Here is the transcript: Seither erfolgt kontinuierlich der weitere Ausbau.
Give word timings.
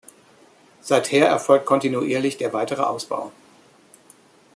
Seither 0.81 1.27
erfolgt 1.27 1.67
kontinuierlich 1.67 2.35
der 2.39 2.53
weitere 2.53 2.81
Ausbau. 2.81 3.31